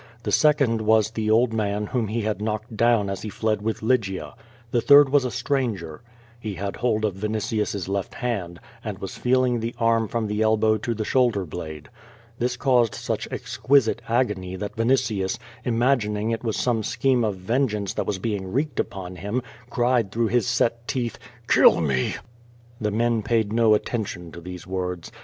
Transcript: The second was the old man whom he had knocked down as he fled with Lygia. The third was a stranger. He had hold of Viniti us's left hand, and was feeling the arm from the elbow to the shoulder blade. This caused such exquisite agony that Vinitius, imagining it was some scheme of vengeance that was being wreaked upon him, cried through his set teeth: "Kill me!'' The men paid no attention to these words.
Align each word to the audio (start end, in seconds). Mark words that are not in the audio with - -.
The 0.23 0.31
second 0.31 0.81
was 0.81 1.11
the 1.11 1.29
old 1.29 1.53
man 1.53 1.85
whom 1.85 2.07
he 2.07 2.23
had 2.23 2.41
knocked 2.41 2.75
down 2.75 3.07
as 3.07 3.21
he 3.21 3.29
fled 3.29 3.61
with 3.61 3.83
Lygia. 3.83 4.33
The 4.71 4.81
third 4.81 5.09
was 5.09 5.25
a 5.25 5.29
stranger. 5.29 6.01
He 6.39 6.55
had 6.55 6.77
hold 6.77 7.05
of 7.05 7.13
Viniti 7.13 7.61
us's 7.61 7.87
left 7.87 8.15
hand, 8.15 8.59
and 8.83 8.97
was 8.97 9.15
feeling 9.15 9.59
the 9.59 9.75
arm 9.77 10.07
from 10.07 10.25
the 10.25 10.41
elbow 10.41 10.77
to 10.77 10.95
the 10.95 11.05
shoulder 11.05 11.45
blade. 11.45 11.87
This 12.39 12.57
caused 12.57 12.95
such 12.95 13.27
exquisite 13.29 14.01
agony 14.09 14.55
that 14.55 14.75
Vinitius, 14.75 15.37
imagining 15.63 16.31
it 16.31 16.43
was 16.43 16.57
some 16.57 16.81
scheme 16.81 17.23
of 17.23 17.35
vengeance 17.35 17.93
that 17.93 18.07
was 18.07 18.17
being 18.17 18.51
wreaked 18.51 18.79
upon 18.79 19.17
him, 19.17 19.43
cried 19.69 20.11
through 20.11 20.29
his 20.29 20.47
set 20.47 20.87
teeth: 20.87 21.19
"Kill 21.47 21.79
me!'' 21.79 22.15
The 22.79 22.89
men 22.89 23.21
paid 23.21 23.53
no 23.53 23.75
attention 23.75 24.31
to 24.31 24.41
these 24.41 24.65
words. 24.65 25.11